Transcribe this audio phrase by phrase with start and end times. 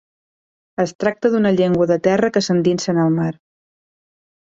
[0.83, 3.29] Es tracta d'una llengua de terra que s'endinsa en el mar.